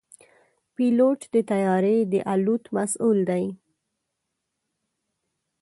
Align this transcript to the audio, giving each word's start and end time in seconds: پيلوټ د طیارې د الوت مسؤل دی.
پيلوټ 0.75 1.19
د 1.33 1.35
طیارې 1.51 1.97
د 2.11 2.13
الوت 2.33 2.63
مسؤل 2.75 3.17
دی. 3.29 3.43